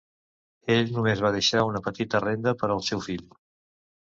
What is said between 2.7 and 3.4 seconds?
al seu fill.